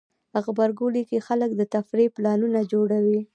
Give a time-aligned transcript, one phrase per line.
[0.43, 3.21] غبرګولی کې خلک د تفریح پلانونه جوړوي.